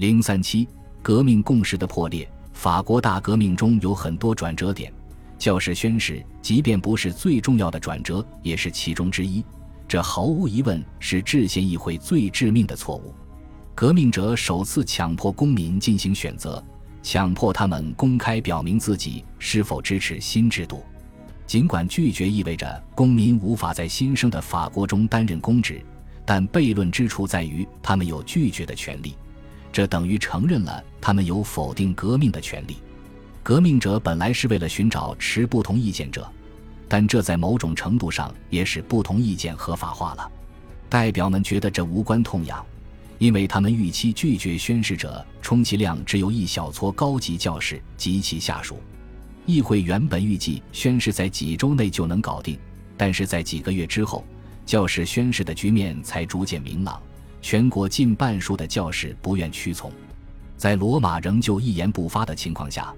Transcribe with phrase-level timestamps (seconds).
[0.00, 0.66] 零三七，
[1.02, 2.26] 革命共识的破裂。
[2.54, 4.90] 法国大革命中有很多转折点，
[5.36, 9.44] 教士宣誓，即便不是最重要的转折，也是其中之一。
[9.86, 13.14] 这毫无疑问是制宪议会最致命的错误。
[13.74, 16.64] 革命者首次强迫公民进行选择，
[17.02, 20.82] 强迫他们公开表明自己是否支持新制度。
[21.46, 25.84] 尽管拒绝意味着公民无法在新生的法国中担任公职，
[26.24, 29.14] 但悖论之处在于他们有拒绝的权利，
[29.72, 32.76] 这等于承认了他们有否定革命的权利。
[33.42, 36.30] 革命者本来是为了寻找持不同意见者，
[36.88, 40.30] 但这在某种程度上也使不同意见合法化了。
[40.88, 42.64] 代表们觉得这无关痛痒，
[43.18, 48.78] 因为他们预期拒绝宣誓者充其量只有一小撮高级教士及其下属。
[49.46, 52.58] 议会原本预计宣誓在几周内就能搞定，
[52.96, 54.24] 但是在几个月之后，
[54.66, 57.00] 教士宣誓的局面才逐渐明朗。
[57.42, 59.90] 全国近半数的教士不愿屈从，
[60.56, 62.92] 在罗马仍旧一言不发的情况下，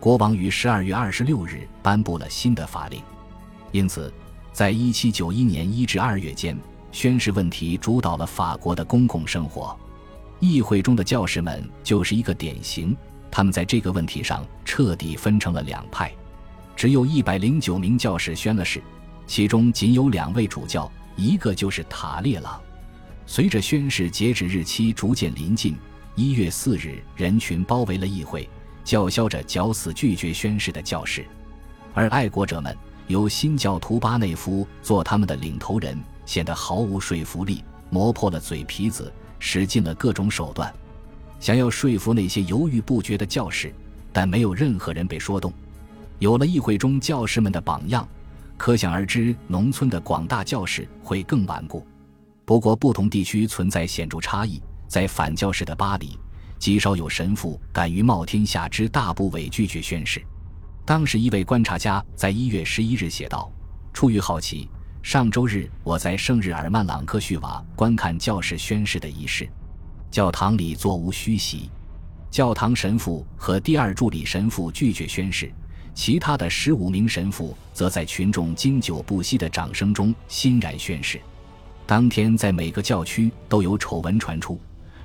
[0.00, 3.00] 国王于十二月二十六日颁布了新的法令。
[3.70, 4.12] 因此，
[4.52, 6.58] 在一七九一年一至二月间，
[6.90, 9.76] 宣誓问题主导了法国的公共生活。
[10.40, 12.96] 议会中的教士们就是一个典型。
[13.30, 16.12] 他们在这个问题上彻底分成了两派，
[16.76, 18.82] 只有一百零九名教士宣了誓，
[19.26, 22.60] 其中仅有两位主教，一个就是塔列朗。
[23.32, 25.74] 随着宣誓截止日期逐渐临近，
[26.16, 28.46] 一月四日，人群包围了议会，
[28.84, 31.24] 叫嚣着绞死拒绝宣誓的教士，
[31.94, 40.70] 而爱国者们由新教徒巴内夫做他们的领头人，显得毫无说服力，磨破了嘴皮子，使尽了各种手段。
[41.40, 43.72] 想要说服那些犹豫不决的教士，
[44.12, 45.50] 但没有任何人被说动。
[46.18, 48.06] 有了议会中教师们的榜样，
[48.58, 51.82] 可想而知，农村的广大教士会更顽固。
[52.44, 54.60] 不过，不同地区存在显著差异。
[54.88, 56.18] 在反教士的巴黎，
[56.58, 60.22] 极少有神父敢于冒天下之大不韪拒绝宣誓。
[60.84, 63.50] 当时，一位观察家在一月十一日写道
[63.94, 64.68] ：“出于好奇，
[65.02, 69.48] 上周日我在圣日耳曼朗科叙瓦观看教士宣誓的仪式。”
[70.10, 71.70] 教堂里座无虚席，
[72.30, 75.50] 教堂神父和第二助理神父拒绝宣誓，
[75.94, 81.18] 其他的十五名神父则在群众经久不息的掌声中欣然宣誓。
[81.86, 84.58] 当天，在每个教区都有丑闻传出，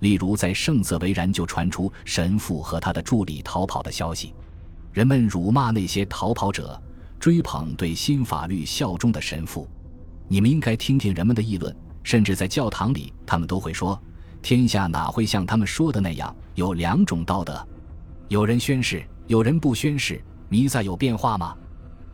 [0.00, 4.34] 例如在圣瑟维然就传出神父和他的助理逃跑的消息，
[4.92, 6.80] 人们辱骂那些逃跑者，
[7.20, 9.68] 追捧对新法律效忠的神父。
[10.26, 14.00] 你们应该听听人们的议论，甚至在教堂里，他们都会说。
[14.40, 17.64] 天下哪会像他们说的那样有两种道德？
[18.28, 20.20] 有人宣誓，有人不宣誓。
[20.48, 21.56] 弥撒有变化吗？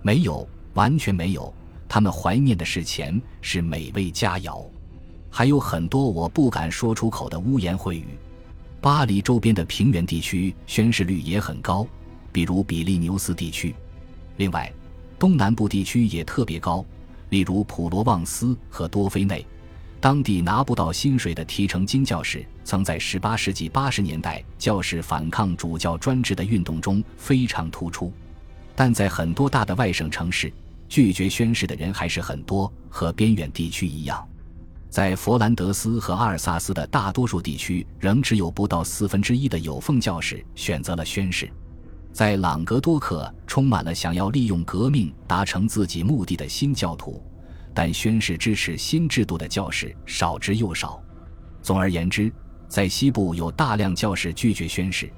[0.03, 1.53] 没有，完全没有。
[1.88, 4.65] 他们怀念的是钱，是美味佳肴，
[5.31, 8.06] 还有很多我不敢说出口的污言秽语。
[8.81, 11.87] 巴黎周边的平原地区宣誓率也很高，
[12.31, 13.75] 比如比利牛斯地区。
[14.37, 14.72] 另外，
[15.19, 16.84] 东南部地区也特别高，
[17.31, 19.44] 例如普罗旺斯和多菲内。
[20.00, 28.12] 当地拿不到薪水的提成金教士，曾在18世纪80年代教士反抗主教专制的运动中非常突出。
[28.77, 30.53] 但在很多大的外省城市，
[30.88, 34.26] 拒绝宣誓的人还是很多，和边远地区一样。
[34.88, 41.50] 在佛兰德斯和阿尔萨斯的大多数地区，仍只有不到四分之一的有奉教士选择了宣誓。
[42.10, 47.22] 在朗格多克，充满了想要利用革命达成自己目的的新教徒。
[47.75, 51.00] 但宣誓支持新制度的教士少之又少。
[51.62, 52.32] 总而言之，
[52.66, 55.09] 在西部有大量教士拒绝宣誓，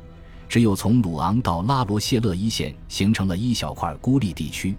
[0.46, 4.76] 只有从鲁昂到拉罗谢勒一线形成了一小块孤立地区，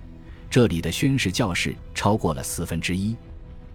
[0.52, 3.16] 这里的宣誓教士超过了四分之一。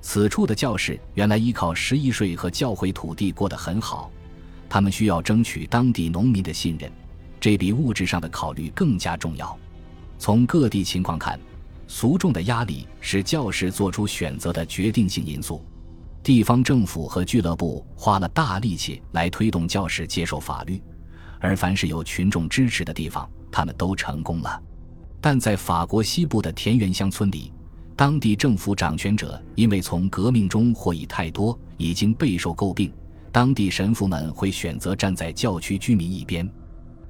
[0.02, 4.10] 此处的教士原来依靠十一税和教会土地过得很好，
[4.68, 6.92] 他们需要争取当地农民的信任，
[7.40, 9.58] 这比物质上的考虑更加重要。
[10.18, 11.40] 从各地情况看。
[11.88, 15.64] 俗众的压力是教士做出选择的决定性因素。
[16.20, 20.82] 地方政府和俱乐部花了大力气来推动教士接受法律，
[21.38, 24.60] 而凡是有群众支持的地方，他们都成功了。
[25.20, 27.52] 但在法国西部的田园乡村里，
[27.94, 32.92] 当地政府掌权者因为从革命中获益太多，已经备受诟病。
[33.32, 36.48] 当地神父们会选择站在教区居民一边。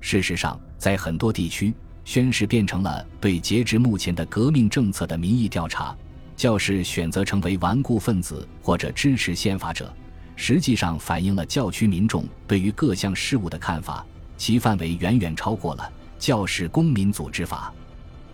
[0.00, 1.74] 事实上，在很多地区。
[2.04, 5.92] 宣誓变成了对截至目前的革命政策的民意调查，
[6.36, 9.92] 教士选择成为顽固分子或者支持宪法者，
[10.36, 14.06] 实际上反映了教区民众对于各项事务的看法，
[14.36, 17.74] 其范围远远超过了教士公民组织法。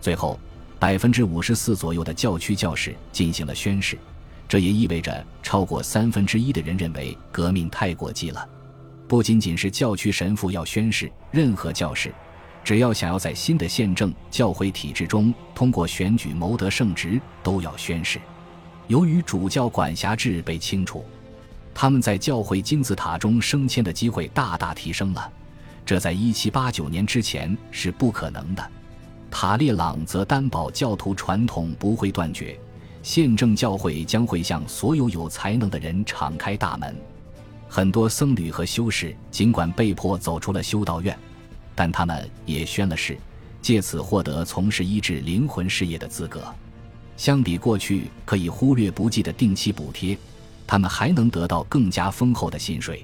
[0.03, 0.37] 最后，
[0.79, 3.97] 百分之五十四左右的教区教士进行了宣誓，
[4.49, 8.45] 这也意味着超过三分之一的人认为革命太过激了。
[9.07, 12.13] 不仅仅是教区神父要宣誓，任何教士，
[12.65, 18.19] 只要想要在新的宪政教会体制中通过选举谋得圣职，都要宣誓。
[18.89, 21.05] 由于主教管辖制被清除，
[21.73, 25.31] 他们在教会金字塔中升迁的机会大大提升了，
[25.85, 28.71] 这在1789年之前是不可能的。
[29.33, 32.55] 塔列朗则担保教徒传统不会断绝，
[33.01, 36.95] 宪政教会将会向所有有才能的人敞开大门。
[37.67, 41.17] 很多僧侣和修士尽管被迫走出了修道院，
[41.73, 43.17] 但他们也宣了誓，
[43.59, 46.43] 借此获得从事医治灵魂事业的资格。
[47.17, 50.15] 相比过去可以忽略不计的定期补贴，
[50.67, 53.03] 他们还能得到更加丰厚的薪水。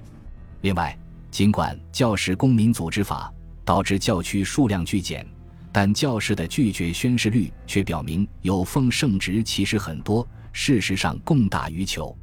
[0.61, 0.95] 另外，
[1.31, 3.33] 尽管教士公民组织法
[3.65, 5.25] 导致教区数量剧减，
[5.71, 12.17] 但教士的拒绝宣誓率却表明有奉圣职其实很多，事实上供大于求。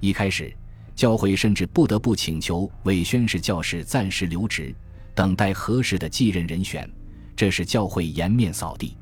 [0.00, 0.54] 一开始。
[0.94, 4.72] 教会甚至不得不请求未宣誓教士暂时留职，
[5.12, 6.88] 等待合适的继任人选。
[7.34, 8.96] 这是教会颜面扫地。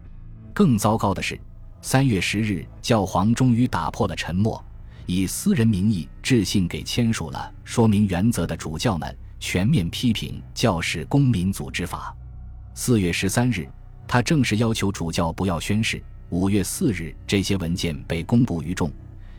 [0.55, 1.39] 更糟糕的是，
[1.83, 4.65] 三月十日，教皇终于打破了沉默，
[5.05, 12.17] 以私人名义致信给签署了说明原则的主教们，全面批评教士公民组织法。
[12.73, 13.69] 四月十三日，
[14.13, 15.99] 他正式要求主教不要宣誓。
[16.29, 18.93] 五月四日，这些文件被公布于众。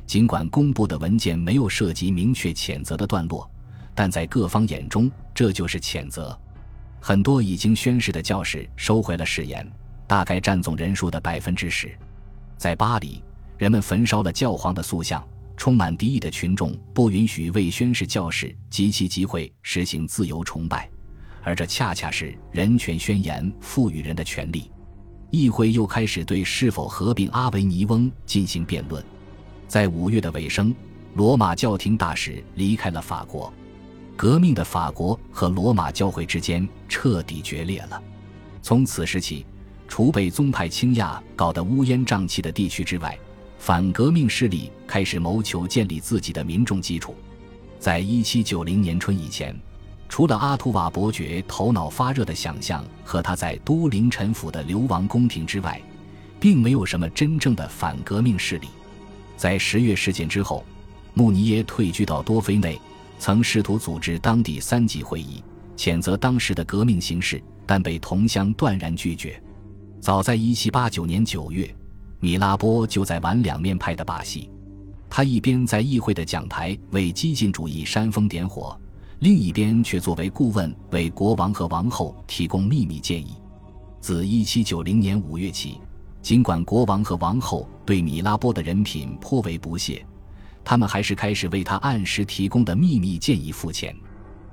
[0.08, 3.48] 尽管公布的文件没有涉及明确谴责的段落，
[3.94, 6.36] 但在各方眼中，这就是谴责。
[7.00, 9.72] 很多已经宣誓的教士收回了誓言，
[10.08, 11.96] 大概占总人数的百分之十。
[12.58, 13.24] 在巴黎，
[13.60, 15.24] 人们焚烧了教皇的塑像，
[15.56, 20.90] 充满敌意的群众不允许未宣誓教士及其集会实行自由崇拜，
[21.44, 24.72] 而这恰恰是人权宣言赋予人的权利。
[25.30, 29.04] 议会又开始对是否合并阿维尼翁进行辩论。
[29.68, 30.74] 在五月的尾声，
[31.16, 33.51] 罗马教廷大使离开了法国，
[34.16, 38.01] 革命的法国和罗马教会之间彻底决裂了。
[38.62, 39.45] 从此时起，
[39.88, 43.18] 除被宗派倾轧搞得乌烟瘴气的地区之外，
[43.57, 47.16] 反革命势力开始谋求建立自己的民众基础。
[47.80, 49.60] 在一七九零年春以前，
[50.13, 55.81] 除了阿图瓦伯爵头脑发热的想象和他在都灵臣服的流亡宫廷之外，
[56.39, 58.68] 并没有什么真正的反革命势力。
[59.36, 60.63] 在十月事件之后，
[61.15, 62.80] 穆尼耶退居到多菲内，
[63.18, 65.44] 曾试图组织当地三级会议，
[65.75, 69.42] 谴责当时的革命形势，但被同乡断然拒绝。
[70.00, 71.75] 早在1789年9月，
[72.19, 74.48] 米拉波就在玩两面派的把戏，
[75.09, 78.80] 他一边在议会的讲台为激进主义煽风点火，
[79.24, 83.38] 另一边却作为顾问为国王和王后提供秘密建议。
[84.02, 85.80] 自1790年5月起。
[86.22, 90.06] 尽管国王和王后对米拉波的人品颇为不屑，
[90.64, 93.96] 他们还是开始为他按时提供的秘密建议付钱。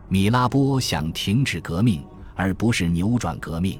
[0.08, 2.04] 米拉波想停止革命，
[2.36, 3.76] 而不是扭转革命。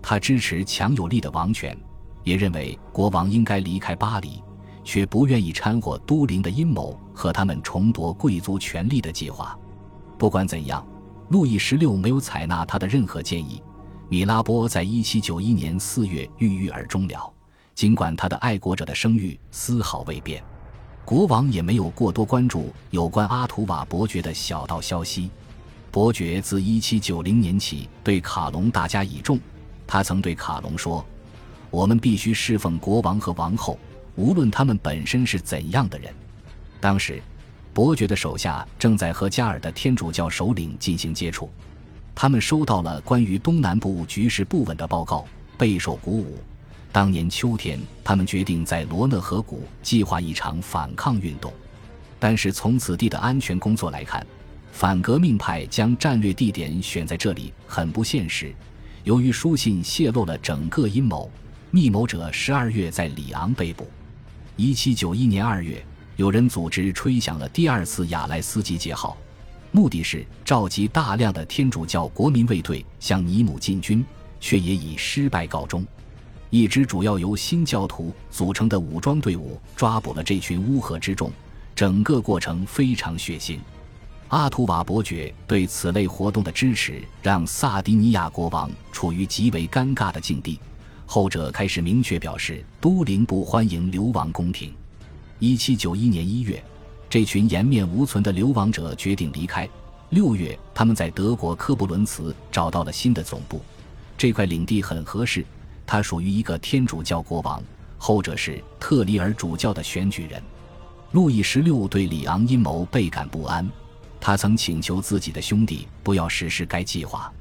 [0.00, 1.76] 他支持强有力的王权，
[2.22, 4.42] 也认为国王应该离开巴黎，
[4.82, 9.58] 却不愿意掺和都灵的阴谋和他们重夺贵族权力的计划。
[10.16, 10.86] 不管怎样，
[11.28, 13.62] 路易十六没有采纳他的任何建议。
[14.08, 17.32] 米拉波在一七九一年四月郁郁而终了，
[17.74, 20.42] 尽管他的爱国者的声誉丝毫未变，
[21.04, 25.30] 国王也没有过多关注有关阿图瓦伯爵的小道消息。
[25.90, 29.38] 伯爵自一七九零年起对卡隆大加倚重，
[29.86, 31.04] 他曾对卡隆说
[31.70, 33.78] ：“我们必须侍奉国王和王后，
[34.16, 36.12] 无论他们本身是怎样的人。”
[36.80, 37.22] 当时，
[37.74, 41.50] 伯爵的手下正在和加尔的天主教首领进行接触。
[42.14, 45.26] 他们收到了关于东南部局势不稳的报告，
[45.58, 46.38] 备受鼓舞。
[46.92, 51.52] 当年秋天，他们决定在罗讷河谷计划一场反抗运动。
[52.20, 54.24] 但是从此地的安全工作来看，
[54.70, 58.54] 反革命派将战略地点选在这里很不现实。
[59.02, 61.28] 由于书信泄露了整个阴谋，
[61.72, 63.90] 密谋者十二月在里昂被捕。
[64.54, 65.84] 一七九一年二月，
[66.16, 69.16] 有人组织吹响了第二次亚莱斯集结号。
[69.72, 74.04] 目的是召集大量的天主教国民卫队向尼姆进军，
[74.38, 75.84] 却也以失败告终。
[76.50, 81.32] 一支主要由新教徒组成的武装队伍抓捕了这群乌合之众，
[81.74, 83.58] 整个过程非常血腥。
[84.28, 90.60] 阿图瓦伯爵对此类活动的支持，让萨迪尼亚国王处于极为尴尬的境地。
[91.06, 94.72] 后者开始明确表示，都灵不欢迎流亡宫廷。
[95.38, 96.62] 一七九一年一月。
[97.08, 99.68] 这群颜面无存的流亡者决定离开。
[100.10, 103.62] 六月，他们在德国科布伦茨找到了新的总部。
[104.18, 105.44] 这块领地很合适，
[105.86, 107.62] 它属于一个天主教国王，
[107.98, 110.42] 后者是特里尔主教的选举人。
[111.12, 113.68] 路易十六对里昂阴谋倍感不安，
[114.20, 117.32] 他曾请求自己的兄弟不要实施该计划。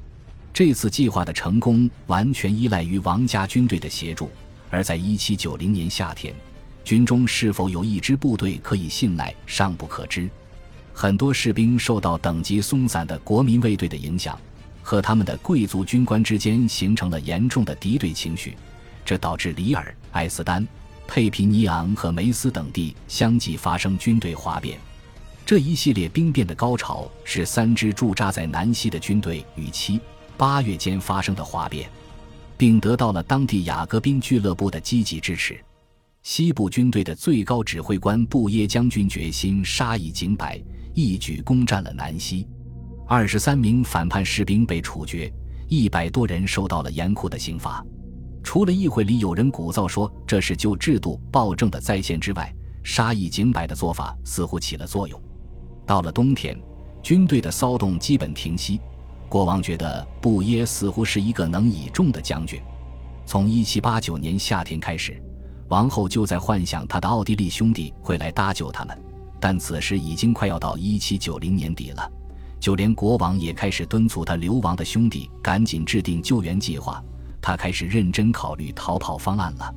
[0.53, 4.29] 这次计划的成功完全依赖于王家军队的协助，
[4.69, 6.35] 而在1790年夏天，
[6.83, 10.29] 军中是否有一支部队可以信赖尚不可知。
[10.93, 14.39] 很多士兵受到等级松散的国民卫队的影响，
[14.81, 18.55] 和他们的贵族军官之间形成了严重的敌对情绪，
[19.03, 20.67] 这导致里尔、艾斯丹、
[21.07, 24.77] 佩皮尼昂和梅斯等地相继发生军队哗变。
[25.45, 29.99] 这一系列兵变的高潮是三支驻扎在南西的军队与七
[30.37, 31.89] 八月间发生的哗变，
[32.55, 35.59] 并得到了当地雅各宾俱乐部的积极支持。
[36.24, 40.58] 西部军队的最高指挥官布耶将军决心杀一儆百，
[40.94, 42.48] 一举攻占了南西。
[43.06, 45.32] 二十三名反叛士兵被处决，
[45.68, 47.86] 一百多人受到了严酷的刑罚。
[48.42, 52.53] 除了议会里有人鼓噪说这是旧制度暴政的再现之外，
[52.84, 55.22] 杀一儆百的做法似乎起了作用。
[55.86, 56.58] 到了冬天，
[57.01, 58.80] 军队的骚动基本停息。
[59.27, 62.62] 国王觉得布耶似乎是一个能倚重的将军。
[63.25, 65.22] 从1789年夏天开始，
[65.70, 68.98] 王后就在幻想他的奥地利兄弟会来搭救他们，
[69.39, 72.12] 但此时已经快要到1790年底了。
[72.60, 77.03] 就连国王也开始敦促他流亡的兄弟赶紧制定救援计划。
[77.41, 79.74] 他开始认真考虑逃跑方案了。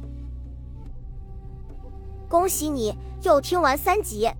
[2.28, 4.30] 恭喜你又听完三集。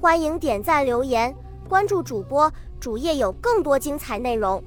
[0.00, 1.34] 欢迎点赞、留言、
[1.68, 4.62] 关注主播，主页有更多精彩内容。